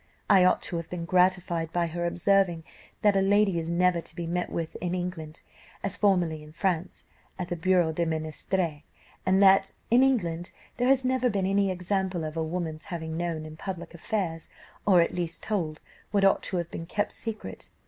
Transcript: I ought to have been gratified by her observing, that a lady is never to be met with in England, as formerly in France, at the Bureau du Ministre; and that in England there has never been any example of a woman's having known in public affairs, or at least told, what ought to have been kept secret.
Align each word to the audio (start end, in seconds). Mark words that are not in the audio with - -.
I 0.31 0.43
ought 0.43 0.63
to 0.63 0.77
have 0.77 0.89
been 0.89 1.05
gratified 1.05 1.71
by 1.71 1.85
her 1.85 2.07
observing, 2.07 2.63
that 3.03 3.15
a 3.15 3.21
lady 3.21 3.59
is 3.59 3.69
never 3.69 4.01
to 4.01 4.15
be 4.15 4.25
met 4.25 4.49
with 4.49 4.75
in 4.77 4.95
England, 4.95 5.41
as 5.83 5.95
formerly 5.95 6.41
in 6.41 6.53
France, 6.53 7.05
at 7.37 7.49
the 7.49 7.55
Bureau 7.55 7.91
du 7.93 8.07
Ministre; 8.07 8.81
and 9.27 9.43
that 9.43 9.73
in 9.91 10.01
England 10.01 10.49
there 10.77 10.87
has 10.87 11.05
never 11.05 11.29
been 11.29 11.45
any 11.45 11.69
example 11.69 12.23
of 12.23 12.35
a 12.35 12.43
woman's 12.43 12.85
having 12.85 13.15
known 13.15 13.45
in 13.45 13.57
public 13.57 13.93
affairs, 13.93 14.49
or 14.87 15.01
at 15.01 15.13
least 15.13 15.43
told, 15.43 15.81
what 16.09 16.25
ought 16.25 16.41
to 16.41 16.57
have 16.57 16.71
been 16.71 16.87
kept 16.87 17.11
secret. 17.11 17.69